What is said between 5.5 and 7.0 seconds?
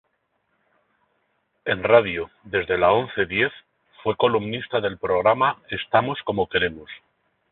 "Estamos como queremos".